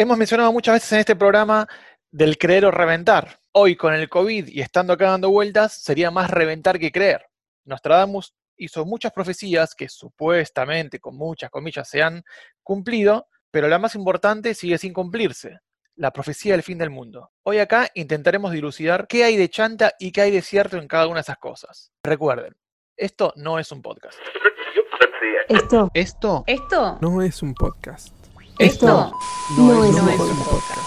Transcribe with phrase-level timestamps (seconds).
[0.00, 1.66] Hemos mencionado muchas veces en este programa
[2.12, 3.40] del creer o reventar.
[3.50, 7.26] Hoy con el COVID y estando acá dando vueltas, sería más reventar que creer.
[7.64, 12.22] Nostradamus hizo muchas profecías que supuestamente, con muchas comillas, se han
[12.62, 15.58] cumplido, pero la más importante sigue sin cumplirse,
[15.96, 17.32] la profecía del fin del mundo.
[17.42, 21.08] Hoy acá intentaremos dilucidar qué hay de chanta y qué hay de cierto en cada
[21.08, 21.90] una de esas cosas.
[22.04, 22.56] Recuerden,
[22.96, 24.16] esto no es un podcast.
[25.48, 28.17] Esto, Esto esto, no es un podcast.
[28.58, 29.12] Esto
[29.56, 30.80] No, es, no un es un podcast.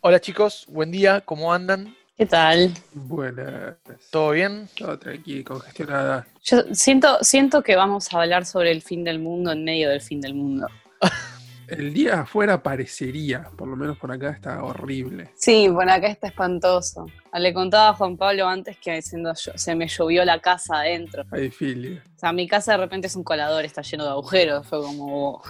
[0.00, 1.94] Hola chicos, buen día, ¿cómo andan?
[2.16, 2.74] ¿Qué tal?
[2.92, 3.76] Buenas.
[4.10, 4.68] ¿Todo bien?
[4.76, 6.26] Todo tranquilo, congestionada.
[6.42, 10.00] Yo siento, siento que vamos a hablar sobre el fin del mundo en medio del
[10.00, 10.66] fin del mundo.
[11.68, 15.30] El día afuera parecería, por lo menos por acá está horrible.
[15.34, 17.06] Sí, por acá está espantoso.
[17.34, 21.24] Le contaba a Juan Pablo antes que diciendo yo- se me llovió la casa adentro.
[21.30, 22.02] Hay filia.
[22.16, 24.66] O sea, mi casa de repente es un colador, está lleno de agujeros.
[24.66, 25.42] Fue como,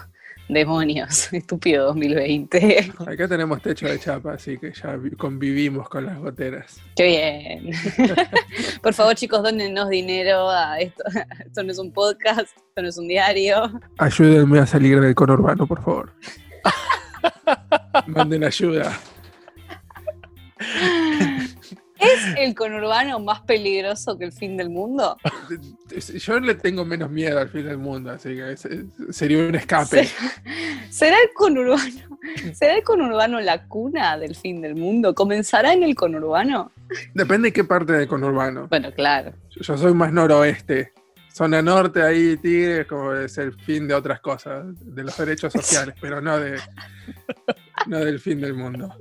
[0.49, 2.91] demonios, estúpido 2020.
[3.07, 6.81] Acá tenemos techo de chapa, así que ya vi- convivimos con las goteras.
[6.95, 7.71] Qué bien.
[8.81, 11.03] Por favor, chicos, dónennos dinero a esto.
[11.45, 13.79] Esto no es un podcast, esto no es un diario.
[13.97, 16.13] Ayúdenme a salir del conurbano, por favor.
[18.07, 18.97] Manden ayuda.
[21.99, 25.17] ¿Es el conurbano más peligroso que el fin del mundo?
[26.19, 29.55] Yo le tengo menos miedo al fin del mundo, así que es- es- sería un
[29.55, 30.05] escape.
[30.05, 30.13] Se-
[30.89, 32.19] ¿Será el conurbano?
[32.53, 35.13] ¿Será el conurbano la cuna del fin del mundo?
[35.15, 36.71] ¿Comenzará en el conurbano?
[37.13, 38.67] Depende de qué parte del conurbano.
[38.67, 39.33] Bueno, claro.
[39.61, 40.93] Yo soy más noroeste.
[41.31, 45.95] Zona norte, ahí Tigre, como es el fin de otras cosas, de los derechos sociales,
[46.01, 46.59] pero no de
[47.87, 48.93] no del fin del mundo.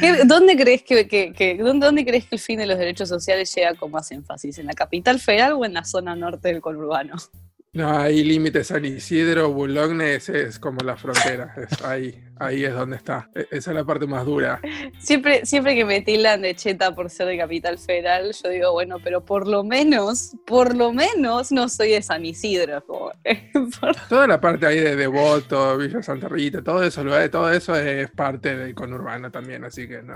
[0.00, 3.90] ¿Qué- ¿Dónde crees que, dónde, crees que el fin de los derechos sociales llega con
[3.90, 4.58] más énfasis?
[4.58, 7.14] ¿En la capital federal o en la zona norte del conurbano?
[7.72, 11.54] No, ahí límite San Isidro, Boulogne, ese es como la frontera.
[11.70, 13.28] es ahí, ahí es donde está.
[13.34, 14.60] E- Esa es la parte más dura.
[14.98, 18.96] Siempre, siempre que me tildan de cheta por ser de capital federal, yo digo, bueno,
[19.02, 22.84] pero por lo menos, por lo menos no soy de San Isidro.
[22.86, 23.12] como-
[23.80, 27.74] por- Toda la parte ahí de Devoto, Villa Santa Rita, todo eso, lo- todo eso
[27.76, 30.14] es parte del conurbano también, así que no.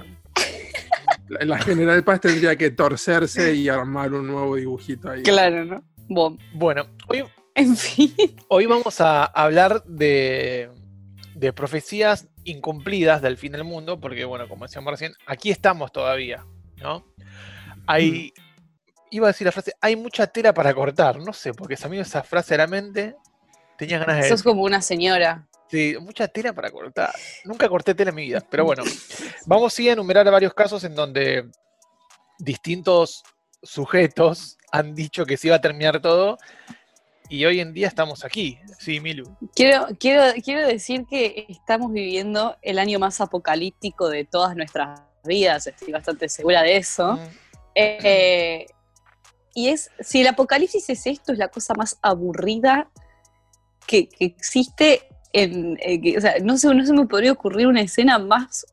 [1.29, 5.23] La, la General Paz tendría que torcerse y armar un nuevo dibujito ahí.
[5.23, 5.83] claro, ¿no?
[6.09, 7.23] Bueno, Bueno, hoy,
[7.55, 8.13] en fin.
[8.49, 10.69] hoy vamos a hablar de,
[11.41, 16.45] de profecías incumplidas del fin del mundo, porque bueno, como decíamos recién, aquí estamos todavía,
[16.77, 17.07] ¿no?
[17.87, 18.35] Hay,
[19.11, 21.99] iba a decir la frase, hay mucha tela para cortar, no sé, porque a mí
[21.99, 23.17] esa frase a la mente
[23.79, 25.49] tenía ganas de Sos decir, como una señora.
[25.71, 27.11] sí, mucha tela para cortar.
[27.47, 28.83] Nunca corté tela en mi vida, pero bueno,
[29.47, 31.49] vamos sí a enumerar varios casos en donde
[32.39, 33.23] distintos
[33.63, 36.37] sujetos han dicho que se iba a terminar todo
[37.31, 39.35] y hoy en día estamos aquí, sí, Milu.
[39.55, 45.67] Quiero, quiero, quiero decir que estamos viviendo el año más apocalíptico de todas nuestras vidas,
[45.67, 47.15] estoy bastante segura de eso.
[47.15, 47.19] Mm,
[47.77, 48.67] Eh,
[49.55, 52.91] y es, si el apocalipsis es esto, es la cosa más aburrida
[53.87, 55.03] que, que existe
[55.33, 58.67] en, eh, que- o sea, no se, no se me podría ocurrir una escena más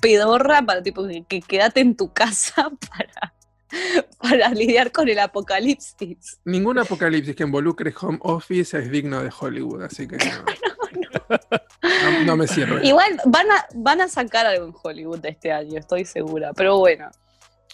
[0.00, 3.34] pedorra para tipo que, que quédate en tu casa para,
[4.20, 6.38] para lidiar con el apocalipsis.
[6.44, 10.24] Ningún apocalipsis que involucre home office es digno de Hollywood, así que no,
[11.30, 12.86] no- no me sirve.
[12.86, 16.52] Igual van a, van a sacar algo en Hollywood de este año, estoy segura.
[16.54, 17.10] Pero bueno,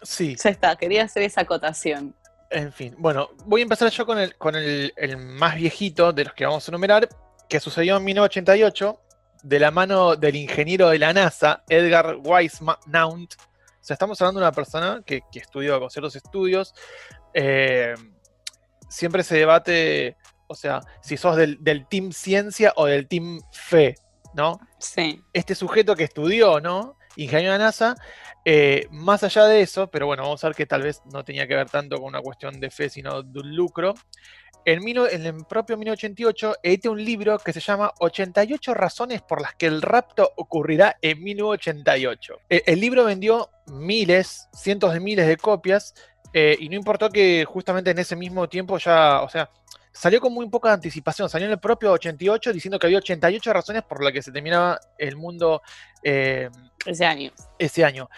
[0.03, 2.15] Sí, ya está, quería hacer esa acotación.
[2.51, 2.95] en fin.
[2.99, 6.47] Bueno, voy a empezar yo con el, con el, el más viejito de los que
[6.47, 7.07] vamos a enumerar,
[7.49, 8.99] que sucedió en 1988,
[9.43, 13.35] de la mano del ingeniero de la NASA, Edgar Weissmount.
[13.81, 16.75] O sea, estamos hablando de una persona que, que estudió con ciertos estudios.
[17.33, 17.95] eh,
[18.91, 20.17] siempre se debate,
[20.49, 23.95] o sea, si sos del, del team ciencia o del team fe,
[24.35, 24.61] ¿no?
[24.79, 25.23] Sí.
[25.33, 26.97] este sujeto que estudió, ¿no?
[27.17, 27.95] Ingeniero de NASA,
[28.45, 31.47] eh, más allá de eso, pero bueno, vamos a ver que tal vez no tenía
[31.47, 33.95] que ver tanto con una cuestión de fe, sino de un lucro.
[34.65, 39.41] En, mil- en el propio 1988 edita un libro que se llama 88 razones por
[39.41, 42.35] las que el rapto ocurrirá en 1988.
[42.49, 45.95] E- el libro vendió miles, cientos de miles de copias
[46.33, 49.51] eh, y no importó que justamente en ese mismo tiempo ya, o sea,
[49.93, 53.83] salió con muy poca anticipación, salió en el propio 88 diciendo que había 88 razones
[53.83, 55.63] por las que se terminaba el mundo
[56.05, 56.49] eh,
[56.87, 57.33] Ese año.
[57.59, 58.09] ese año.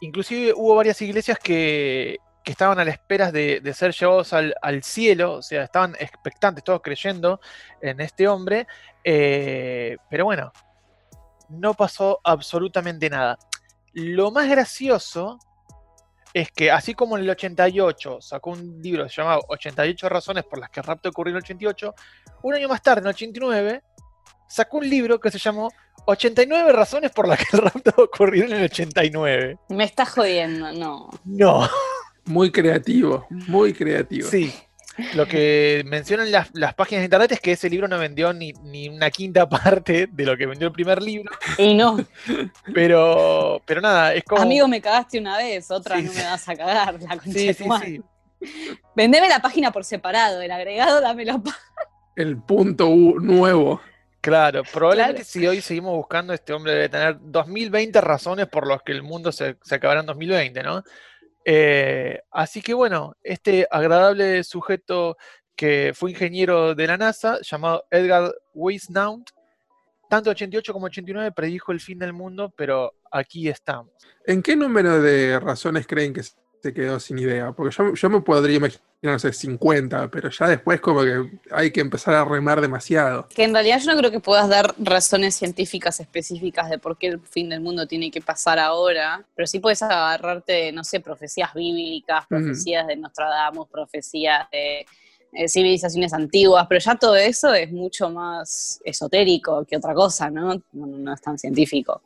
[0.00, 4.54] Inclusive hubo varias iglesias que, que estaban a la espera de, de ser llevados al,
[4.62, 7.40] al cielo, o sea, estaban expectantes, todos creyendo
[7.80, 8.68] en este hombre,
[9.02, 10.52] eh, pero bueno,
[11.48, 13.36] no pasó absolutamente nada.
[13.94, 15.40] Lo más gracioso
[16.32, 20.44] es que así como en el 88 sacó un libro que se llamaba 88 razones
[20.44, 21.94] por las que el rapto ocurrió en el 88,
[22.44, 23.82] un año más tarde, en el 89,
[24.46, 25.72] sacó un libro que se llamó
[26.04, 29.58] 89 razones por las que el rapto ocurrió en el 89.
[29.70, 31.10] Me estás jodiendo, no.
[31.24, 31.68] No.
[32.26, 34.28] Muy creativo, muy creativo.
[34.28, 34.52] Sí.
[35.14, 38.52] Lo que mencionan las, las páginas de internet es que ese libro no vendió ni,
[38.64, 41.30] ni una quinta parte de lo que vendió el primer libro.
[41.58, 41.98] Y no,
[42.74, 44.42] Pero, pero nada, es como.
[44.42, 46.18] amigo, me cagaste una vez, otra Sí, no sí.
[46.18, 48.02] me vas a cagar, la concha Sí, de sí, sí.
[48.94, 51.60] Vendeme la página por separado, el agregado dámelo aparte.
[52.16, 53.80] El punto U- nuevo.
[54.22, 55.28] Claro, probablemente Claro.
[55.30, 59.30] si hoy seguimos buscando, este hombre debe tener 2020 razones por las que el mundo
[59.30, 60.82] se, se acabará en 2020, ¿no?
[61.48, 65.16] Eh, así que bueno, este agradable sujeto
[65.54, 69.30] que fue ingeniero de la NASA, llamado Edgar Weisnaunt,
[70.10, 73.92] tanto 88 como 89 predijo el fin del mundo, pero aquí estamos.
[74.26, 76.22] ¿En qué número de razones creen que
[76.72, 77.52] quedó sin idea?
[77.52, 81.70] Porque yo, yo me podría imaginar, no sé, 50, pero ya después como que hay
[81.70, 83.28] que empezar a remar demasiado.
[83.28, 87.08] Que en realidad yo no creo que puedas dar razones científicas específicas de por qué
[87.08, 91.52] el fin del mundo tiene que pasar ahora, pero sí puedes agarrarte, no sé, profecías
[91.54, 94.86] bíblicas, profecías de Nostradamus, profecías de
[95.32, 100.54] eh, civilizaciones antiguas, pero ya todo eso es mucho más esotérico que otra cosa, ¿no?
[100.72, 102.02] No, no es tan científico.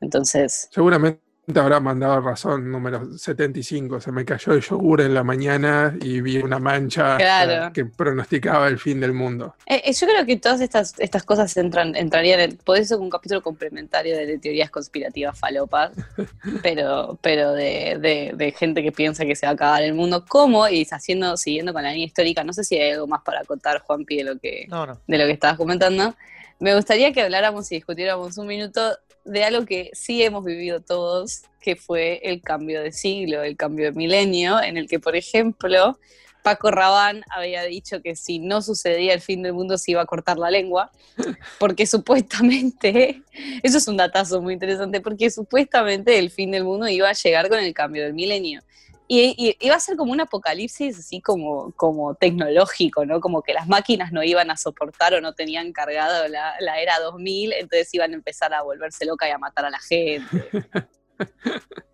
[0.00, 4.00] Entonces, Seguramente habrá mandado razón número 75.
[4.00, 7.66] Se me cayó el yogur en la mañana y vi una mancha Claro.
[7.68, 9.54] eh, que pronosticaba el fin del mundo.
[9.66, 12.56] Eh, eh, yo creo que todas estas, estas cosas entran, entrarían en.
[12.56, 15.92] Puede ser un capítulo complementario de, de teorías conspirativas falopas,
[16.62, 20.24] pero, pero de, de- de gente que piensa que se va a acabar el mundo.
[20.28, 20.68] ¿Cómo?
[20.68, 23.80] Y haciendo, siguiendo con la línea histórica, no sé si hay algo más para contar,
[23.82, 25.00] Juanpi, de lo que, No, no.
[25.06, 26.14] de lo que estabas comentando.
[26.58, 28.80] Me gustaría que habláramos y discutiéramos un minuto
[29.26, 33.86] de algo que sí hemos vivido todos, que fue el cambio de siglo, el cambio
[33.86, 35.98] de milenio, en el que, por ejemplo,
[36.42, 40.06] Paco Rabán había dicho que si no sucedía el fin del mundo se iba a
[40.06, 40.92] cortar la lengua,
[41.58, 43.22] porque supuestamente,
[43.64, 47.48] eso es un datazo muy interesante, porque supuestamente el fin del mundo iba a llegar
[47.48, 48.62] con el cambio del milenio.
[49.08, 53.20] Y, y iba a ser como un apocalipsis así como, como tecnológico, ¿no?
[53.20, 56.98] Como que las máquinas no iban a soportar o no tenían cargado la, la era
[57.00, 60.26] 2000, entonces iban a empezar a volverse loca y a matar a la gente.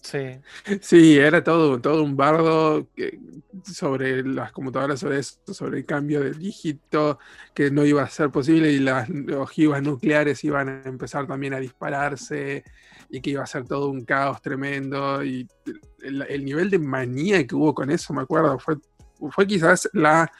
[0.01, 0.41] Sí.
[0.81, 3.21] Sí, era todo, todo un bardo que-
[3.65, 7.21] sobre las computadoras, sobre eso, sobre el cambio del dígito,
[7.55, 11.61] que no iba a ser posible y las ojivas nucleares iban a empezar también a
[11.61, 12.65] dispararse
[13.11, 15.23] y que iba a ser todo un caos tremendo.
[15.25, 15.47] Y
[16.03, 18.77] el, el nivel de manía que hubo con eso, me acuerdo, fue,
[19.31, 20.31] fue quizás la,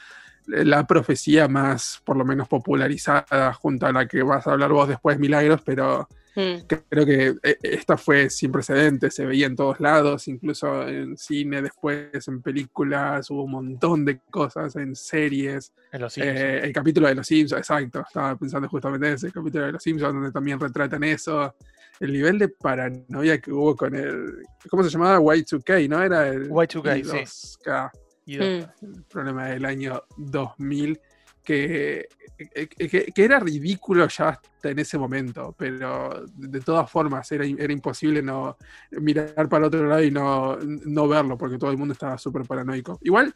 [0.47, 4.87] la profecía más, por lo menos, popularizada junto a la que vas a hablar vos
[4.87, 6.65] después, Milagros, pero Mm.
[6.89, 11.61] Creo que eh, esta fue sin precedentes, se veía en todos lados, incluso en cine,
[11.61, 15.71] después en películas, hubo un montón de cosas, en series.
[15.91, 16.63] En los Eh, Simpsons.
[16.65, 20.11] el capítulo de Los Simpsons, exacto, estaba pensando justamente en ese capítulo de Los Simpsons,
[20.11, 21.53] donde también retratan eso.
[21.99, 24.37] El nivel de paranoia que hubo con el.
[24.71, 25.19] ¿Cómo se llamaba?
[25.19, 26.01] Y2K, ¿no?
[26.01, 26.49] Era el.
[26.49, 27.59] Y2K, sí.
[28.25, 28.95] I2K Y Mm.
[28.95, 30.99] el problema del año 2000,
[31.43, 37.29] que, que, que- que era ridículo ya hasta en ese momento, pero de todas formas
[37.33, 38.57] era, era imposible no
[38.91, 42.43] mirar para el otro lado y no, no verlo, porque todo el mundo estaba súper
[42.43, 42.97] paranoico.
[43.01, 43.33] Igual,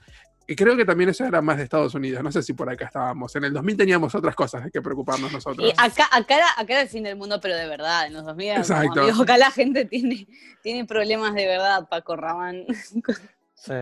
[0.48, 2.86] eh, creo que también eso era más de Estados Unidos, no sé si por acá
[2.86, 3.36] estábamos.
[3.36, 5.68] En el 2000 teníamos otras cosas de que preocuparnos nosotros.
[5.68, 8.24] Y acá, acá, era, acá era el fin del mundo, pero de verdad, en los
[8.24, 9.22] 2000 era como, Exacto.
[9.24, 10.26] acá la gente tiene,
[10.64, 12.64] tiene problemas de verdad, Paco Rabán.
[13.58, 13.74] Sí.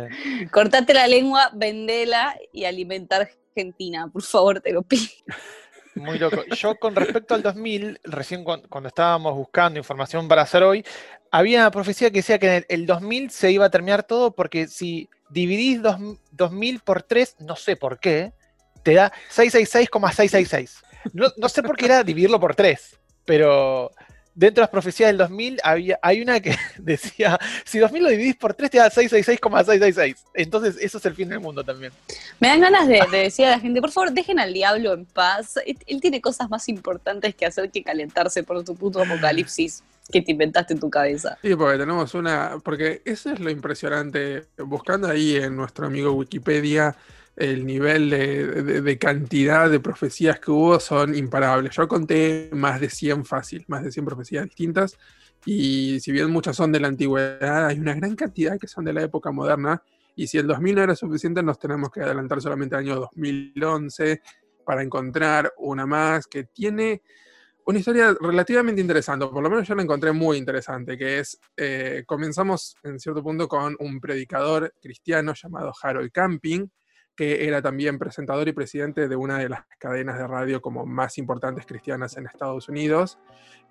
[0.51, 5.03] Cortate la lengua, vendela y alimentar Argentina, por favor, te lo pido.
[5.95, 6.43] Muy loco.
[6.55, 10.83] Yo con respecto al 2000, recién cuan- cuando, estábamos buscando información para hacer hoy,
[11.31, 14.31] había una profecía que decía que en el, el 2000 se iba a terminar todo
[14.35, 15.99] porque si dividís dos-
[16.31, 18.33] 2000 por 3, no sé por qué,
[18.83, 20.83] te da 666,666.
[21.13, 23.91] No, no sé por qué era dividirlo por 3, pero
[24.35, 28.35] dentro de las profecías del 2000 había, hay una que decía, si 2000 lo dividís
[28.35, 30.25] por 3 te da 666,666.
[30.33, 31.91] Entonces eso es el fin del mundo también.
[32.39, 35.05] Me dan ganas de, de decir a la gente, por favor, dejen al diablo en
[35.05, 35.57] paz.
[35.65, 40.21] Él, él tiene cosas más importantes que hacer que calentarse por tu puto apocalipsis que
[40.21, 41.37] te inventaste en tu cabeza.
[41.41, 42.57] Sí, porque tenemos una.
[42.63, 44.45] Porque eso es lo impresionante.
[44.57, 46.95] Buscando ahí en nuestro amigo Wikipedia,
[47.35, 51.75] el nivel de, de- de cantidad de profecías que hubo son imparables.
[51.75, 54.97] Yo conté más de 100 fácil, más de 100 profecías distintas.
[55.45, 58.93] Y si bien muchas son de la antigüedad, hay una gran cantidad que son de
[58.93, 59.81] la época moderna.
[60.15, 64.21] Y si el 2000 no era suficiente, nos tenemos que adelantar solamente al año 2011
[64.65, 67.01] para encontrar una más que tiene
[67.67, 72.03] una historia relativamente interesante, por lo menos yo la encontré muy interesante, que es, eh,
[72.05, 76.67] comenzamos en cierto punto con un predicador cristiano llamado Harold Camping,
[77.15, 81.17] que era también presentador y presidente de una de las cadenas de radio como más
[81.17, 83.17] importantes cristianas en Estados Unidos.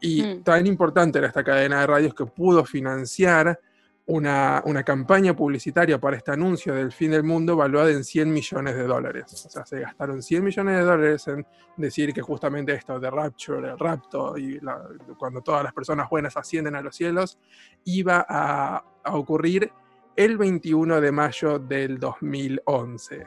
[0.01, 0.43] Y Mm.
[0.43, 3.61] tan importante era esta cadena de radios que pudo financiar
[4.07, 8.77] una, una campaña publicitaria para este anuncio del fin del mundo valuada en 100 millones
[8.77, 9.25] de dólares.
[9.47, 11.47] O sea, se gastaron 100 millones de dólares en
[11.79, 14.83] decir que justamente esto de Rapture, el rapto, y la-
[15.17, 17.39] cuando todas las personas buenas ascienden a los cielos,
[17.85, 19.73] iba a, a ocurrir
[20.17, 23.27] el 21 de mayo del 2011.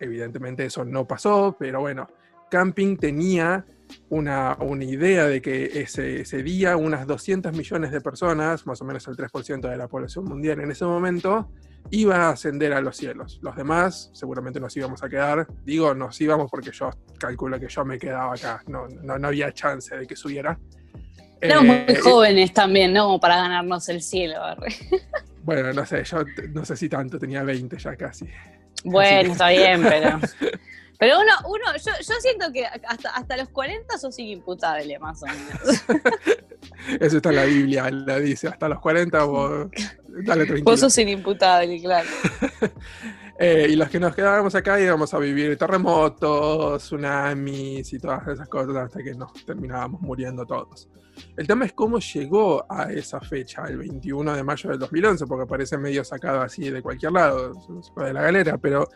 [0.00, 2.08] Evidentemente eso no pasó, pero bueno,
[2.50, 3.64] Camping tenía
[4.08, 8.84] una, una idea de que ese, ese día unas 200 millones de personas, más o
[8.84, 11.50] menos el 3% de la población mundial en ese momento,
[11.90, 13.38] iba a ascender a los cielos.
[13.42, 15.46] Los demás seguramente nos íbamos a quedar.
[15.64, 18.62] Digo, nos íbamos porque yo calculo que yo me quedaba acá.
[18.66, 20.58] No, no, no había chance de que subiera.
[21.40, 23.18] Éramos muy Eh, jóvenes también, ¿no?
[23.18, 24.36] Para ganarnos el cielo.
[25.42, 28.28] Bueno, no sé, yo no sé si tanto, tenía 20 ya casi.
[28.84, 30.20] Bueno, está bien, pero.
[30.98, 35.26] Pero uno, uno yo, yo siento que hasta, hasta los 40 sos inimputable, más o
[35.26, 35.84] menos.
[37.00, 39.68] Eso está en la Biblia, la dice, hasta los 40 vos
[40.06, 40.64] dale tranquilo.
[40.64, 42.08] Vos sos inimputable, claro.
[43.38, 48.48] Eh, y los que nos quedábamos acá íbamos a vivir terremotos, tsunamis y todas esas
[48.48, 50.88] cosas hasta que nos terminábamos muriendo todos.
[51.36, 55.46] El tema es cómo llegó a esa fecha, el 21 de mayo del 2011, porque
[55.46, 57.52] parece medio sacado así de cualquier lado,
[57.96, 58.88] de la galera, pero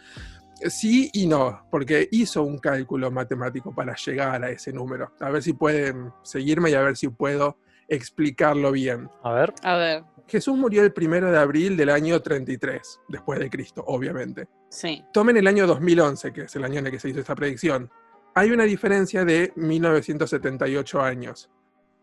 [0.68, 5.12] sí y no, porque hizo un cálculo matemático para llegar a ese número.
[5.20, 9.08] A ver si pueden seguirme y a ver si puedo explicarlo bien.
[9.22, 9.54] A ver.
[9.62, 14.48] A ver, Jesús murió el primero de abril del año 33, después de Cristo, obviamente.
[14.68, 15.04] sí.
[15.12, 17.90] Tomen el año 2011, que es el año en el que se hizo esta predicción.
[18.34, 21.48] Hay una diferencia de 1978 años.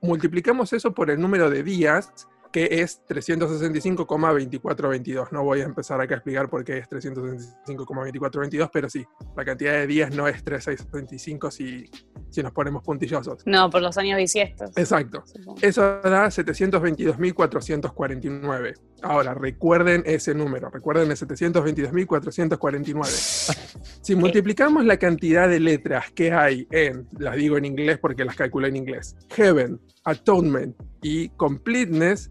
[0.01, 5.31] Multiplicamos eso por el número de días, que es 365,2422.
[5.31, 9.03] No voy a empezar acá a explicar por qué es 365,2422, pero sí,
[9.36, 11.89] la cantidad de días no es 3625 si,
[12.29, 13.41] si nos ponemos puntillosos.
[13.48, 14.69] No, por los años bisiestos.
[14.77, 15.24] Exacto.
[15.25, 15.60] supongo.
[15.62, 18.75] Eso da 722.449.
[19.01, 23.57] Ahora, recuerden ese número, recuerden el 722.449.
[24.01, 28.36] Si multiplicamos la cantidad de letras que hay en, las digo en inglés porque las
[28.36, 32.29] calculé en inglés, Heaven, Atonement y Completeness,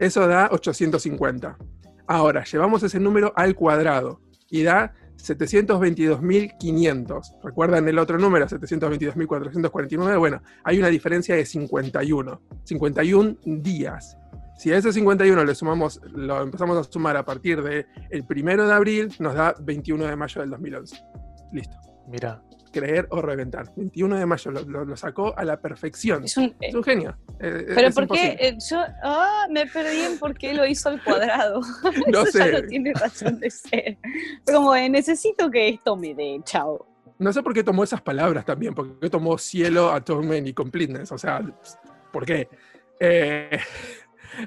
[0.00, 1.56] eso da 850.
[2.06, 7.42] Ahora, llevamos ese número al cuadrado y da 722.500.
[7.42, 10.18] ¿Recuerdan el otro número, 722.449?
[10.18, 12.40] Bueno, hay una diferencia de 51.
[12.64, 14.16] 51 días.
[14.58, 18.66] Si a ese 51 le sumamos, lo empezamos a sumar a partir del el primero
[18.66, 20.96] de abril, nos da 21 de mayo del 2011.
[21.52, 21.76] Listo.
[22.08, 22.42] Mira.
[22.72, 23.72] Creer o reventar.
[23.76, 26.24] 21 de mayo lo, lo- lo sacó a la perfección.
[26.24, 27.16] Es un, Es un genio.
[27.40, 28.36] Eh, pero es ¿por qué?
[28.38, 31.60] Eh, yo ah, me perdí en por qué lo hizo al cuadrado.
[32.12, 32.52] No Eso ya sé.
[32.52, 33.96] no tiene razón de ser.
[34.46, 36.86] Como, eh, necesito que esto me dé, chao.
[37.18, 41.12] No sé por qué tomó esas palabras también, porque tomó cielo, atonement y completeness.
[41.12, 41.42] O sea,
[42.12, 42.48] ¿por qué?
[42.98, 43.58] Eh,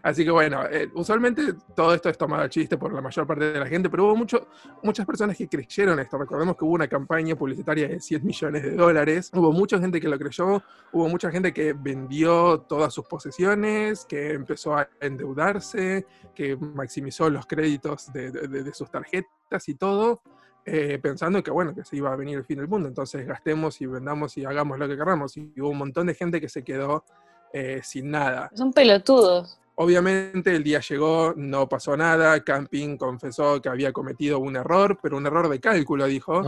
[0.02, 3.52] así que bueno, eh, usualmente todo esto es tomado a chiste por la mayor parte
[3.54, 4.48] de la gente, pero hubo mucho,
[4.82, 6.18] muchas personas que creyeron esto.
[6.18, 9.30] Recordemos que hubo una campaña publicitaria de 100 millones de dólares.
[9.34, 10.62] Hubo mucha gente que lo creyó,
[10.92, 17.46] hubo mucha gente que vendió todas sus posesiones, que empezó a endeudarse, que maximizó los
[17.46, 20.22] créditos de- de- de- de sus tarjetas y todo
[20.66, 23.82] eh, pensando que bueno, que se iba a venir el fin del mundo, entonces gastemos
[23.82, 25.36] y vendamos y hagamos lo que queramos.
[25.36, 27.04] Y hubo un montón de gente que se quedó
[27.52, 28.50] eh, sin nada.
[28.56, 29.60] Son pelotudos.
[29.76, 35.18] Obviamente el día llegó, no pasó nada, Camping confesó que había cometido un error, pero
[35.18, 36.44] un error de cálculo, dijo,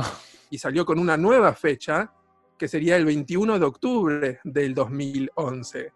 [0.51, 2.13] y salió con una nueva fecha,
[2.57, 5.91] que sería el 21 de octubre del 2011.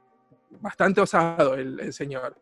[0.59, 2.35] Bastante osado el, el señor.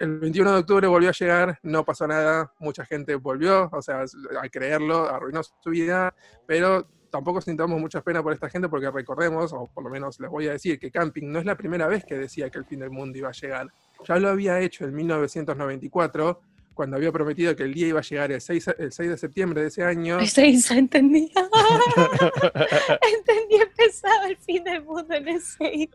[0.00, 4.02] El 21 de octubre volvió a llegar, no pasó nada, mucha gente volvió, o sea,
[4.02, 6.12] a creerlo, arruinó su vida,
[6.44, 10.28] pero tampoco sintamos mucha pena por esta gente porque recordemos, o por lo menos les
[10.28, 12.80] voy a decir, que Camping no es la primera vez que decía que el fin
[12.80, 13.68] del mundo iba a llegar.
[14.06, 16.40] Ya lo había hecho en 1994,
[16.74, 19.62] cuando había prometido que el día iba a llegar el 6, el 6 de septiembre
[19.62, 20.18] de ese año.
[20.26, 21.30] Seis, entendí.
[23.16, 25.88] entendí, empezaba el fin del mundo en el 6.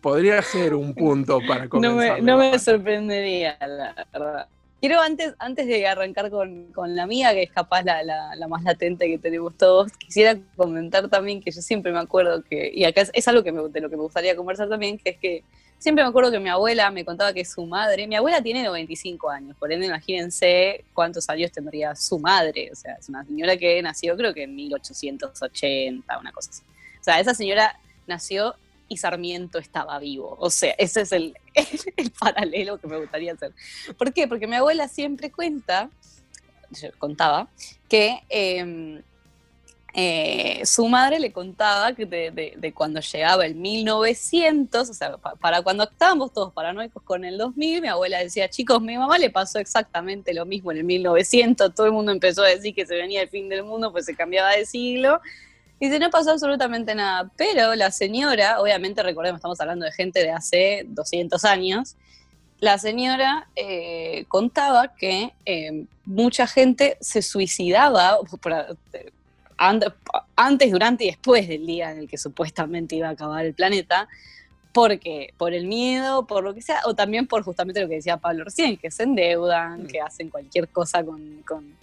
[0.00, 2.20] Podría ser un punto para No comenzar.
[2.20, 4.48] me, no me sorprendería, la verdad.
[4.80, 8.46] Quiero antes, antes de arrancar con, con la mía, que es capaz la, la- la
[8.46, 12.84] más latente que tenemos todos, quisiera comentar también que yo siempre me acuerdo que, y
[12.84, 15.18] acá es, es algo que me, de lo que me gustaría conversar también, que es
[15.18, 15.42] que
[15.78, 19.30] siempre me acuerdo que mi abuela me contaba que su madre, mi abuela tiene 95
[19.30, 23.80] años, por ende imagínense cuántos años tendría su madre, o sea, es una señora que
[23.82, 26.62] nació creo que en 1880, una cosa así.
[27.00, 28.54] O sea, esa señora nació
[28.88, 30.36] y Sarmiento estaba vivo.
[30.40, 31.36] O sea, ese es el,
[31.96, 33.52] el paralelo que me gustaría hacer.
[33.96, 34.26] ¿Por qué?
[34.26, 35.90] Porque mi abuela siempre cuenta,
[36.98, 37.48] contaba,
[37.88, 39.02] que em,
[40.00, 45.82] eh, su madre le contaba que de, cuando llegaba el 1900, o sea, para cuando
[45.82, 50.32] estábamos todos paranoicos con el 2000, mi abuela decía, chicos, mi mamá le pasó exactamente
[50.32, 53.28] lo mismo en el 1900, todo el mundo empezó a decir que se venía el
[53.28, 55.20] fin del mundo, pues se cambiaba de siglo,
[55.80, 57.28] y se no pasó absolutamente nada.
[57.36, 61.96] Pero la señora, obviamente recordemos, estamos hablando de gente de hace 200 años,
[62.60, 68.18] la señora eh, contaba que eh, mucha gente se suicidaba,
[69.58, 74.08] antes, durante y después del día en el que supuestamente iba a acabar el planeta,
[74.72, 78.18] porque por el miedo, por lo que sea, o también por justamente lo que decía
[78.18, 79.86] Pablo recién, que se endeudan, mm.
[79.88, 81.76] que hacen cualquier cosa con,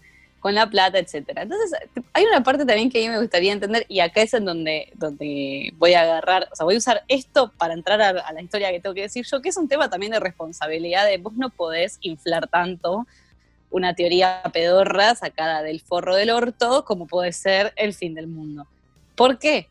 [0.44, 1.32] la plata, etc.
[1.38, 1.72] Entonces,
[2.14, 4.94] hay una parte también que a mí me gustaría entender, y acá es en donde,
[4.94, 8.44] donde voy a agarrar, o sea, voy a usar esto para entrar a, a la
[8.44, 11.34] historia que tengo que decir yo, que es un tema también de responsabilidad, de vos
[11.34, 13.08] no podés inflar tanto
[13.70, 18.68] una teoría pedorra sacada del forro del orto, como puede ser el fin del mundo.
[19.16, 19.68] ¿Por qué?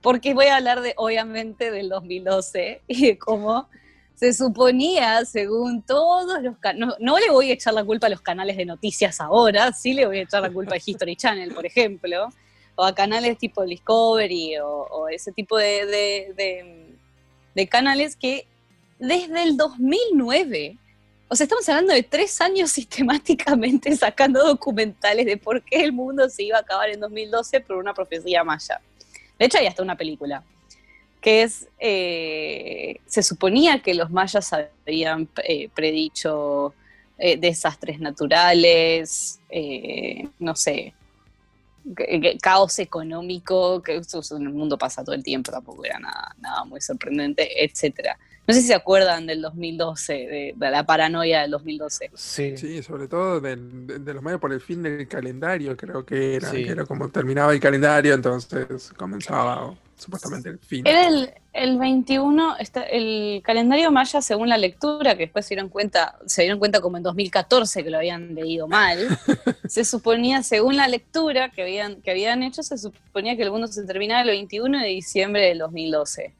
[0.00, 3.68] Porque voy a hablar de, obviamente, del 2012 y de cómo
[4.14, 8.20] se suponía, según todos los canales, no, le voy a echar la culpa a los
[8.20, 11.64] canales de noticias ahora, sí le voy a echar la culpa a History Channel, por
[11.64, 12.28] ejemplo,
[12.74, 16.34] o a canales tipo Discovery o, ese tipo de,
[17.54, 18.46] de canales que
[18.98, 20.76] desde el 2009
[21.28, 26.28] o sea, estamos hablando de tres años sistemáticamente sacando documentales de por qué el mundo
[26.28, 28.80] se iba a acabar en 2012 por una profecía maya.
[29.38, 30.42] De hecho, hay hasta una película,
[31.20, 36.74] que es, eh, se suponía que los mayas habían eh, predicho
[37.18, 39.38] eh, desastres naturales,
[40.40, 40.94] no sé,
[42.40, 46.64] caos económico, que eso en el mundo pasa todo el tiempo, tampoco era nada, nada
[46.64, 48.18] muy sorprendente, etcétera.
[48.48, 52.10] No sé si se acuerdan del 2012, de, la paranoia del 2012.
[52.14, 56.50] Sí, sí sobre todo de, los medios por el fin del calendario, creo que era,
[56.50, 60.86] que era como terminaba el calendario, entonces comenzaba supuestamente el fin.
[60.86, 62.56] Era el, el 21,
[62.90, 66.96] el calendario maya según la lectura, que después se dieron cuenta, se dieron cuenta como
[66.96, 68.98] en 2014 que lo habían leído mal,
[69.68, 73.66] se suponía, según la lectura que habían, que habían hecho, se suponía que el mundo
[73.66, 76.32] se terminaba el 21 de diciembre del 2012.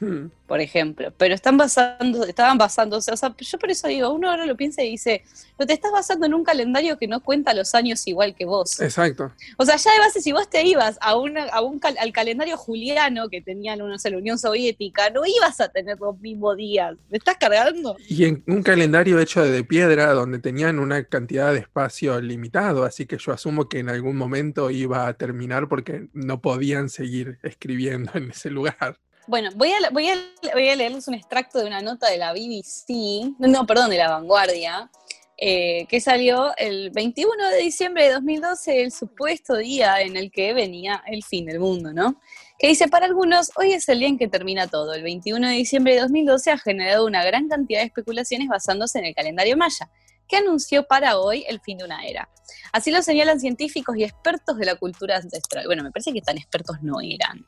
[0.00, 0.26] Hmm.
[0.48, 1.12] por ejemplo.
[1.16, 4.82] Pero están basando, estaban basándose, o sea, yo por eso digo, uno ahora lo piensa
[4.82, 5.22] y dice,
[5.58, 8.80] no te estás basando en un calendario que no cuenta los años igual que vos.
[8.80, 9.30] Exacto.
[9.58, 12.56] O sea, ya de base, si vos te ibas a, una, a un al calendario
[12.56, 16.96] juliano que tenían unos en la Unión Soviética, no ibas a tener los mismos días.
[17.10, 17.96] ¿Me estás cargando?
[18.08, 23.04] Y en un calendario hecho de piedra, donde tenían una cantidad de espacio limitado, así
[23.04, 28.12] que yo asumo que en algún momento iba a terminar porque no podían seguir escribiendo
[28.14, 28.98] en ese lugar.
[29.28, 30.16] Bueno, voy a,
[30.56, 34.90] leerles un extracto de una nota de la BBC, no, perdón, de La Vanguardia,
[35.36, 40.54] eh, que salió el 21 de diciembre de 2012, el supuesto día en el que
[40.54, 42.18] venía el fin del mundo, ¿no?
[42.58, 44.94] Que dice, para algunos, hoy es el día en que termina todo.
[44.94, 49.04] El 21 de diciembre de 2012 ha generado una gran cantidad de especulaciones basándose en
[49.04, 49.90] el calendario maya
[50.26, 52.30] que anunció para hoy el fin de una era.
[52.72, 55.66] Así lo señalan científicos y expertos de la cultura ancestral.
[55.66, 57.46] Bueno, me parece que tan expertos no eran.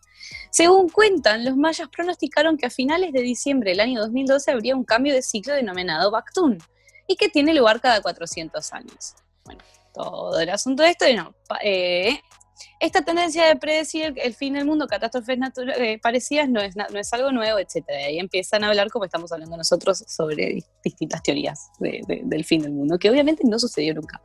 [0.50, 4.84] Según cuentan, los mayas pronosticaron que a finales de diciembre del año 2012 habría un
[4.84, 6.58] cambio de ciclo denominado Bactún
[7.06, 9.14] y que tiene lugar cada 400 años.
[9.44, 9.60] Bueno,
[9.92, 12.20] todo el asunto de esto, no, eh,
[12.78, 15.38] esta tendencia de predecir el fin del mundo, catástrofes
[15.76, 17.84] eh, parecidas, no es, no es algo nuevo, etc.
[17.88, 22.72] Y ahí empiezan a hablar, como estamos hablando nosotros, sobre distintas teorías del fin del
[22.72, 24.20] mundo, que obviamente no sucedió nunca.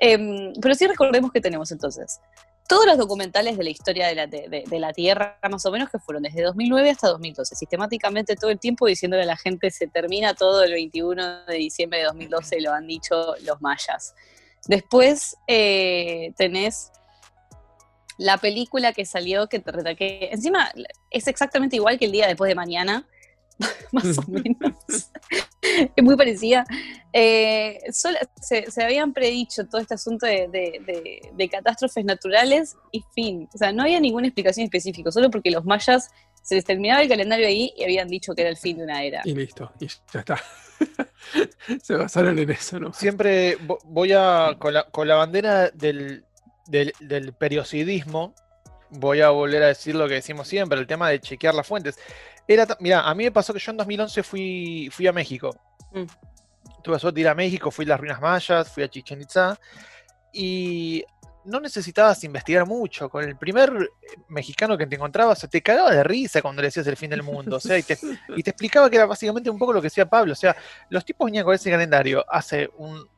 [0.00, 2.18] Em, pero sí recordemos que tenemos entonces
[2.66, 5.98] todos los documentales de la historia de la, de la, Tierra, más o menos, que
[5.98, 10.34] fueron desde 2009 hasta 2012, sistemáticamente todo el tiempo diciéndole a la gente se termina
[10.34, 14.14] todo el 21 de diciembre de 2012, lo han dicho los mayas.
[14.68, 16.92] Después eh, tenés
[18.18, 20.70] la película que salió, que te que encima
[21.10, 23.08] es exactamente igual que el día después de mañana,
[23.92, 25.10] más o menos.
[25.96, 26.64] es muy parecida.
[27.12, 33.48] Eh, se, habían predicho todo este asunto de, catástrofes naturales y fin.
[33.54, 36.10] O sea, no había ninguna explicación específica, solo porque los mayas
[36.42, 39.02] se les terminaba el calendario ahí y habían dicho que era el fin de una
[39.02, 39.22] era.
[39.24, 40.40] Y listo, y ya está.
[41.82, 42.92] se basaron en eso, ¿no?
[42.92, 46.24] Siempre voy a, con la, con la bandera del,
[46.66, 48.34] del, periodismo,
[48.90, 51.98] voy a volver a decir lo que decimos siempre, el tema de chequear las fuentes.
[52.50, 55.56] Era, mira, a mí me pasó que yo en 2011 fui, fui a México.
[55.92, 56.02] Mm.
[56.82, 59.56] Tuve suerte de ir a México, fui a las ruinas mayas, fui a Chichen Itza.
[60.32, 61.04] Y
[61.44, 63.08] no necesitabas investigar mucho.
[63.08, 63.90] Con el primer
[64.26, 67.22] mexicano que te encontrabas, se te cagaba de risa cuando le decías el fin del
[67.22, 67.58] mundo.
[67.58, 67.96] O sea, y te,
[68.36, 70.32] y te explicaba que era básicamente un poco lo que decía Pablo.
[70.32, 70.56] O sea,
[70.88, 73.08] los tipos venían con ese calendario hace un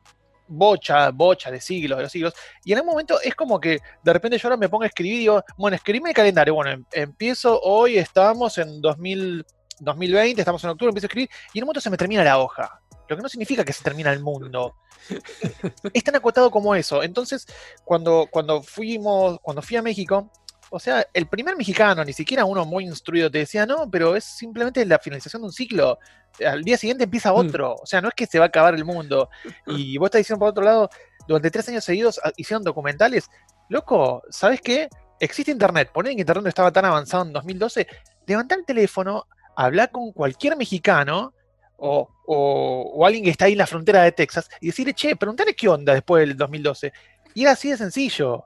[0.47, 2.33] bocha, bocha de siglos, de los siglos.
[2.63, 5.15] Y en un momento es como que de repente yo ahora me pongo a escribir
[5.15, 6.55] y digo, bueno, escribime el calendario.
[6.55, 9.45] Bueno, em- empiezo hoy, estamos en 2000,
[9.79, 12.39] 2020, estamos en octubre, empiezo a escribir y en un momento se me termina la
[12.39, 12.79] hoja.
[13.07, 14.75] Lo que no significa que se termina el mundo.
[15.93, 17.03] Es tan acotado como eso.
[17.03, 17.45] Entonces,
[17.83, 20.31] cuando, cuando fuimos, cuando fui a México,
[20.75, 24.23] o sea, el primer mexicano, ni siquiera uno muy instruido, te decía, no, pero es
[24.23, 25.99] simplemente la finalización de un ciclo.
[26.43, 27.75] Al día siguiente empieza otro.
[27.75, 29.29] O sea, no es que se va a acabar el mundo.
[29.67, 30.89] Y vos estás diciendo por otro lado,
[31.27, 33.29] durante tres años seguidos ah, hicieron documentales.
[33.69, 34.89] Loco, ¿sabes qué?
[35.19, 35.91] Existe internet.
[35.93, 37.85] Poner en internet no estaba tan avanzado en 2012.
[38.25, 41.35] Levantá el teléfono, habla con cualquier mexicano
[41.77, 45.15] o, o- o alguien que está ahí en la frontera de Texas y decirle, che,
[45.15, 46.91] preguntale qué onda después del 2012.
[47.35, 48.45] Y era así de sencillo.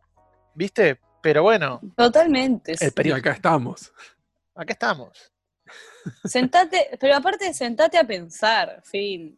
[0.54, 1.00] ¿Viste?
[1.28, 2.72] Pero bueno, Totalmente.
[2.80, 3.28] el Y periódico.
[3.28, 3.92] acá estamos.
[4.56, 5.30] Acá estamos.
[6.24, 9.38] Sentate, pero aparte, sentate a pensar, fin.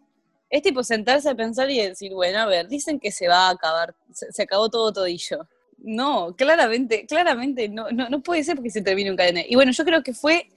[0.52, 3.50] Es tipo sentarse a pensar y decir, bueno, a ver, dicen que se va a
[3.54, 5.48] acabar, se, se acabó todo todillo.
[5.80, 9.50] No, claramente, claramente no, no, no puede ser porque se termine un calendario.
[9.50, 10.48] Y bueno, yo creo que fue.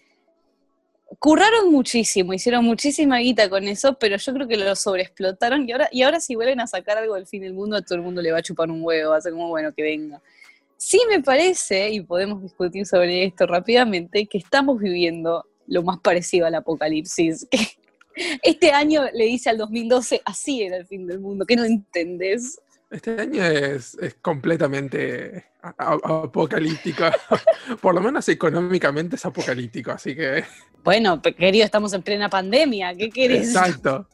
[1.18, 5.88] Curraron muchísimo, hicieron muchísima guita con eso, pero yo creo que lo sobreexplotaron y ahora,
[5.92, 8.20] y ahora si vuelven a sacar algo del fin del mundo, a todo el mundo
[8.20, 10.20] le va a chupar un huevo, va a ser como bueno que venga.
[10.84, 16.44] Sí me parece, y podemos discutir sobre esto rápidamente, que estamos viviendo lo más parecido
[16.46, 17.46] al apocalipsis.
[18.42, 22.60] Este año le dice al 2012, así era el fin del mundo, que no entendés.
[22.90, 27.04] Este año es, es completamente apocalíptico.
[27.80, 30.44] Por lo menos económicamente es apocalíptico, así que.
[30.82, 33.46] Bueno, querido, estamos en plena pandemia, ¿qué querés?
[33.46, 34.08] Exacto.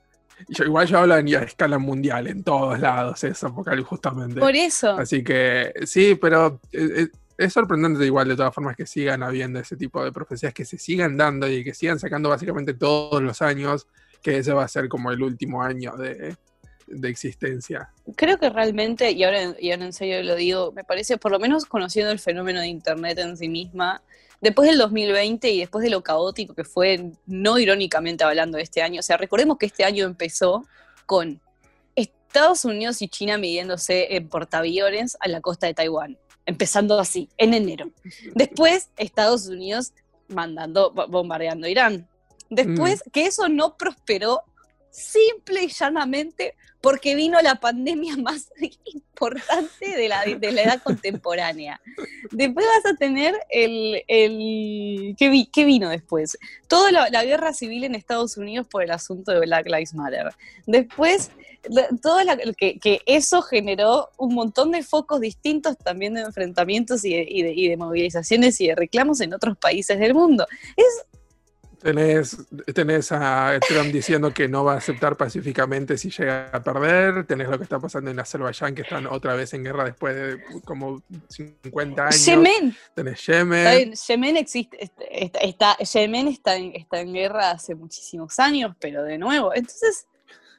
[0.49, 4.39] Yo, igual yo hablo a ni- a escala mundial, en todos lados es apocalipsis justamente.
[4.41, 4.91] Por eso.
[4.93, 9.59] Así que sí, pero eh, eh, es sorprendente igual de todas formas que sigan habiendo
[9.59, 13.43] ese tipo de profecías, que se sigan dando y que sigan sacando básicamente todos los
[13.43, 13.87] años,
[14.23, 16.37] que ese va a ser como el último año de,
[16.87, 17.91] de existencia.
[18.17, 21.39] Creo que realmente, y ahora, y ahora en serio lo digo, me parece, por lo
[21.39, 24.03] menos conociendo el fenómeno de Internet en sí misma,
[24.41, 28.83] después del 2020 y después de lo caótico que fue, no irónicamente hablando de este
[28.83, 30.65] año, o sea, recordemos que este año empezó
[31.07, 31.41] con
[31.97, 37.55] Estados Unidos y China midiéndose en portaaviones a la costa de Taiwán, empezando así, en
[37.55, 37.91] enero.
[38.35, 39.93] Después, Estados Unidos
[40.29, 42.07] mandando, bo- bombardeando Irán.
[42.51, 44.43] Después, que eso no prosperó
[44.99, 48.51] simple y llanamente porque vino la pandemia más
[48.85, 51.81] importante de la, de la edad contemporánea.
[52.31, 54.05] Después vas a tener el...
[54.07, 56.39] el ¿qué, vi- qué vino después?
[56.69, 60.29] Toda la, la guerra civil en Estados Unidos por el asunto de Black Lives Matter.
[60.67, 61.31] Después,
[62.01, 67.11] toda la- que, que eso generó un montón de focos distintos también de enfrentamientos y
[67.17, 70.47] de, y de- y de movilizaciones y de reclamos en otros países del mundo.
[70.77, 71.05] Es
[71.81, 72.37] Tenés,
[72.75, 77.25] tenés a Trump diciendo que no va a aceptar pacíficamente si llega a perder.
[77.25, 80.43] Tenés lo que está pasando en Azerbaiyán, que están otra vez en guerra después de
[80.65, 82.25] como 50 años.
[82.27, 83.93] Yemen, Tenés Yemen.
[83.95, 89.17] Yemen existe, está, está- Yemen está en, está en guerra hace muchísimos años, pero de
[89.19, 90.09] nuevo, entonces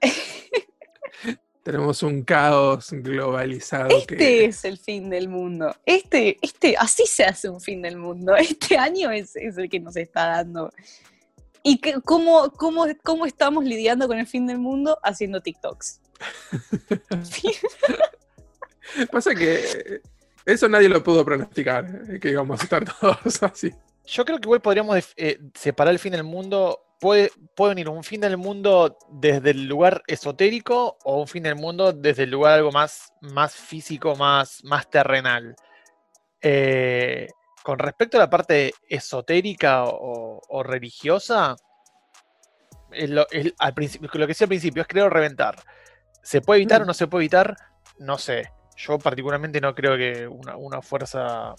[1.63, 5.75] Tenemos un caos globalizado este que es el fin del mundo.
[5.85, 8.35] Este, este, así se hace un fin del mundo.
[8.37, 10.71] Este año es, es el que nos está dando.
[11.63, 14.97] ¿Y que, cómo, cómo, cómo estamos lidiando con el fin del mundo?
[15.03, 16.01] Haciendo TikToks.
[19.11, 20.01] pasa que
[20.45, 23.73] eso nadie lo pudo pronosticar, eh, que íbamos a estar todos así.
[24.05, 26.79] Yo creo que igual podríamos eh, separar el fin del mundo.
[26.99, 31.55] Puede, puede venir un fin del mundo desde el lugar esotérico o un fin del
[31.55, 35.55] mundo desde el lugar algo más, más físico, más, más terrenal.
[36.41, 37.27] Eh,
[37.63, 41.55] con respecto a la parte esotérica o, religiosa,
[42.91, 43.43] lo, que
[44.27, 45.55] decía al principio es creo reventar.
[46.21, 47.55] ¿Se puede evitar o no se puede evitar?
[47.97, 48.51] No sé.
[48.75, 51.55] Yo particularmente no creo que una, fuerza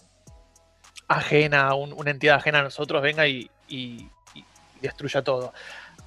[1.08, 3.50] ajena, un- una entidad ajena a nosotros venga y
[4.80, 5.52] destruya todo.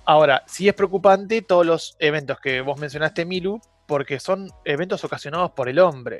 [0.05, 5.51] Ahora, sí es preocupante todos los eventos que vos mencionaste, Milu, porque son eventos ocasionados
[5.51, 6.19] por el hombre,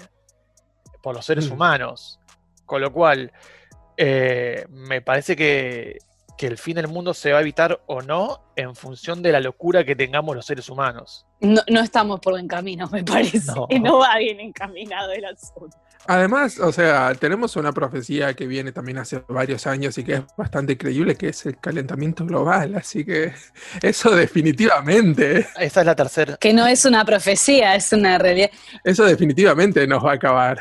[1.02, 1.54] por los seres Mm.
[1.54, 2.20] humanos.
[2.66, 3.32] Con lo cual,
[3.98, 5.98] eh, me parece que,
[6.38, 9.40] que el fin del mundo se va a evitar o no en función de la
[9.40, 11.26] locura que tengamos los seres humanos.
[11.42, 13.52] No, no estamos por buen camino, me parece.
[13.54, 13.68] No.
[13.82, 15.78] No, va bien encaminado el asunto.
[16.08, 20.22] Además, o sea, tenemos una profecía que viene también hace varios años y que es
[20.38, 22.76] bastante creíble, que es el calentamiento global.
[22.76, 23.34] Así que
[23.82, 26.38] eso definitivamente, Esa es la tercera.
[26.38, 28.50] Que no es una profecía, es una realidad.
[28.84, 30.60] eso definitivamente nos va a acabar.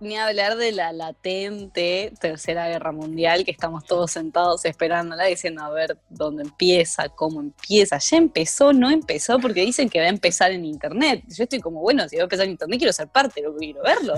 [0.00, 5.70] Ni hablar de la latente Tercera Guerra Mundial, que estamos todos sentados esperándola, diciendo a
[5.70, 7.98] ver dónde empieza, cómo empieza.
[7.98, 11.22] Ya empezó, no empezó, porque dicen que va a empezar en Internet.
[11.28, 13.82] Yo estoy como, bueno, si va a empezar en Internet, quiero ser parte, lo quiero
[13.82, 14.14] verlo.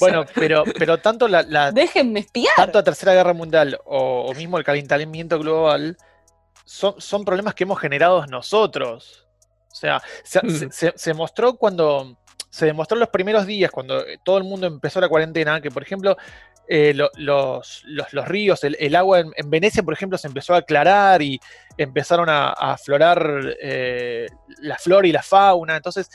[0.00, 2.54] Bueno, pero, pero tanto la, la- Déjenme espiar.
[2.56, 5.96] tanto la Tercera Guerra Mundial o, o mismo el calentamiento global
[6.64, 9.26] son, son problemas que hemos generado nosotros.
[9.70, 10.50] O sea, se, Mm.
[10.50, 12.18] se- se- se mostró cuando.
[12.50, 15.70] Se demostró en los primeros días, cuando eh, todo el mundo empezó la cuarentena, que
[15.70, 16.16] por ejemplo,
[16.68, 20.28] eh, lo- los, los- los ríos, el, el agua en, en Venecia, por ejemplo, se
[20.28, 21.40] empezó a aclarar y
[21.76, 24.26] empezaron a, a aflorar eh,
[24.60, 25.76] la flora y la fauna.
[25.76, 26.08] Entonces,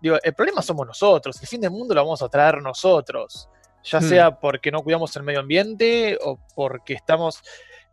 [0.00, 1.40] digo, el problema somos nosotros.
[1.40, 3.48] El fin del mundo lo vamos a traer nosotros
[3.84, 4.08] ya Hmm.
[4.08, 7.40] sea porque no cuidamos el medio ambiente o porque estamos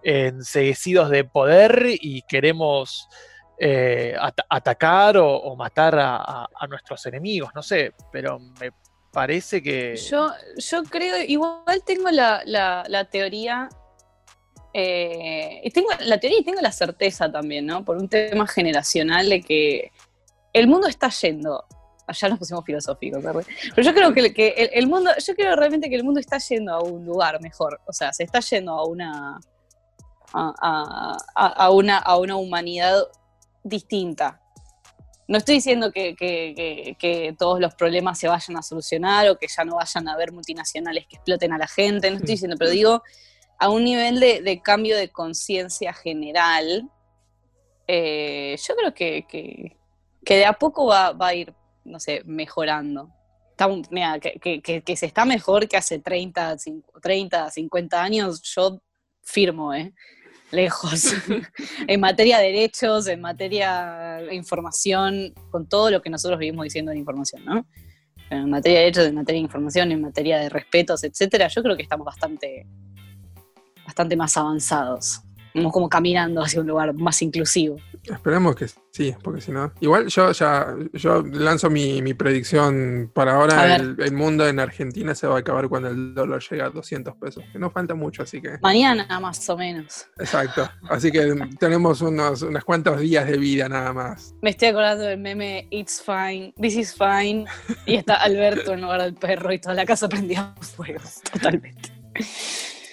[0.04, 3.08] enseguecidos de poder y queremos
[3.58, 8.72] eh, ata- atacar o, matar a, nuestros enemigos, no sé, pero me
[9.12, 9.96] parece que...
[9.96, 13.70] Yo, yo creo, igual tengo la, la- teoría,
[14.74, 17.86] eh, y tengo la teoría y tengo la certeza también, ¿no?
[17.86, 19.92] Por un tema generacional de que
[20.52, 21.64] el mundo está yendo.
[22.08, 23.44] Allá nos pusimos filosóficos, ¿verdad?
[23.74, 26.74] Pero yo creo que, que el, mundo, yo creo realmente que el mundo está yendo
[26.74, 27.80] a un lugar mejor.
[27.88, 29.40] O sea, se está yendo a una.
[30.34, 33.06] a- a una, a una humanidad
[33.66, 34.40] distinta.
[35.28, 39.38] No estoy diciendo que, que- que- que todos los problemas se vayan a solucionar o
[39.40, 42.56] que ya no vayan a haber multinacionales que exploten a la gente, no estoy diciendo,
[42.60, 43.02] pero digo,
[43.58, 46.90] a un nivel de, de cambio de conciencia general,
[47.88, 49.26] eh, yo creo que,
[50.36, 53.10] de a poco va, va a ir, no sé, mejorando.
[53.52, 58.80] Está mira, que, se está mejor que hace 30, 5 30, 50 años, yo
[59.24, 59.94] firmo, ¿eh?
[60.52, 61.14] Lejos.
[61.88, 66.92] en materia de derechos, en materia de información, con todo lo que nosotros vivimos diciendo
[66.92, 67.66] en información, ¿no?
[68.30, 71.76] En materia de derechos, en materia de información, en materia de respetos, etcétera, yo creo
[71.76, 72.66] que estamos bastante,
[73.86, 75.22] bastante más avanzados.
[75.54, 77.78] Vamos como caminando hacia un lugar más inclusivo.
[78.12, 79.72] Esperemos que sí, porque si no.
[79.80, 83.76] Igual yo ya yo lanzo mi, mi predicción para ahora.
[83.76, 87.16] El, el mundo en Argentina se va a acabar cuando el dólar llega a 200
[87.16, 87.44] pesos.
[87.52, 88.58] Que no falta mucho, así que.
[88.62, 90.08] Mañana más o menos.
[90.20, 90.70] Exacto.
[90.90, 94.36] Así que tenemos unos, unas cuantos días de vida nada más.
[94.42, 97.46] Me estoy acordando del meme It's fine, this is fine.
[97.86, 101.02] Y está Alberto en lugar del perro y toda la casa prendida a fuego.
[101.32, 101.90] Totalmente.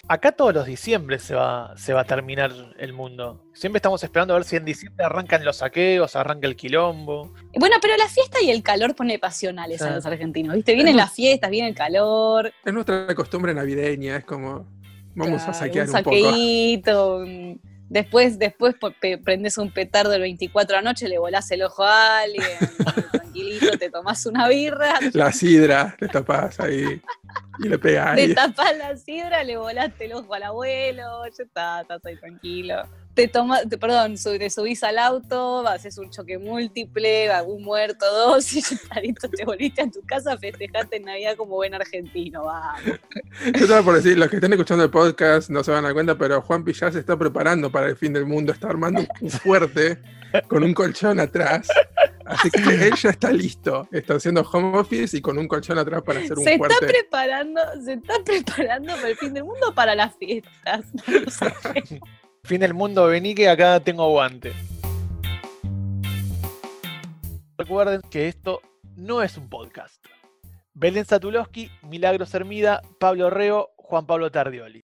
[0.09, 3.47] Acá todos los diciembre se va, se va a terminar el mundo.
[3.55, 7.33] Siempre estamos esperando a ver si en diciembre arrancan los saqueos, arranca el quilombo.
[7.55, 10.75] Bueno, pero la fiesta y el calor pone pasionales a los argentinos, ¿viste?
[10.75, 12.53] Vienen las fiestas, viene el calor.
[12.65, 14.67] Es nuestra costumbre navideña, es como.
[15.15, 16.17] Vamos a saquear un un, poco.
[16.17, 21.19] saqueíto, un- Después, después po- pe- prendes un petardo el 24 de la noche, le
[21.19, 22.43] volás el ojo a alguien,
[23.13, 27.03] tranquilito, te tomás una birra, La sidra, le tapás ahí
[27.59, 28.17] y le pegás.
[28.17, 28.35] te ahí.
[28.35, 32.83] tapás la sidra, le volaste el ojo al abuelo, ya está, estás ahí tranquilo.
[33.15, 38.51] Te tomas, te- perdón, te subís al auto, haces un choque múltiple, algún muerto, dos,
[38.55, 42.45] y ya está, listo, te volviste a tu casa, festejaste en Navidad como buen argentino,
[42.45, 42.81] vamos.
[43.45, 45.93] Yo estaba por decir, los que están escuchando el podcast no se van a dar
[45.95, 49.31] cuenta, pero Juan Pillar se está preparando para el fin del mundo, está armando un
[49.31, 49.99] fuerte
[50.49, 51.69] con un colchón atrás.
[52.25, 52.59] Así que
[52.89, 53.89] él ya está listo.
[53.91, 57.61] Está haciendo home office y con un colchón atrás para hacer un Se está preparando,
[57.85, 60.87] se está preparando para el fin del mundo o para las fiestas.
[61.07, 61.99] No.
[62.45, 64.53] Fin del mundo, vení que acá tengo guante.
[67.57, 68.61] Recuerden que esto
[68.97, 70.05] no es un podcast.
[70.75, 74.81] Belén Satulowski, Milagros Hermida, Pablo Reo, Juan Pablo Tardioli.